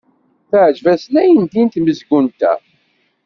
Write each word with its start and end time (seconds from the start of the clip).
Teɛjeb-asen 0.49 1.15
ayendin 1.23 1.67
tmezgunt-a. 1.73 2.53